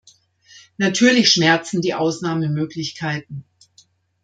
Natürlich 0.77 1.29
schmerzen 1.29 1.79
die 1.83 1.93
Ausnahmemöglichkeiten. 1.93 3.43